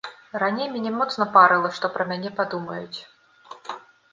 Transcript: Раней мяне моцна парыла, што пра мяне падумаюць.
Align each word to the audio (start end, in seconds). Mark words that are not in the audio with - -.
Раней 0.43 0.69
мяне 0.75 0.93
моцна 0.99 1.27
парыла, 1.35 1.69
што 1.77 1.85
пра 1.99 2.03
мяне 2.13 2.29
падумаюць. 2.41 2.99